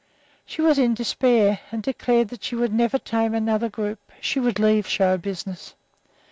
She 0.47 0.63
was 0.63 0.79
in 0.79 0.95
despair, 0.95 1.59
and 1.71 1.83
declared 1.83 2.29
that 2.29 2.43
she 2.43 2.55
would 2.55 2.73
never 2.73 2.97
tame 2.97 3.35
another 3.35 3.69
group; 3.69 3.99
she 4.19 4.39
would 4.39 4.57
leave 4.57 4.85
the 4.85 4.89
show 4.89 5.15
business. 5.15 5.75